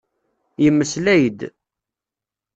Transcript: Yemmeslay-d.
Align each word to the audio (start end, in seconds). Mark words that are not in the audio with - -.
Yemmeslay-d. 0.63 1.39